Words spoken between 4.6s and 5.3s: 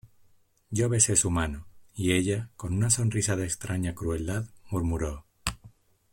murmuró: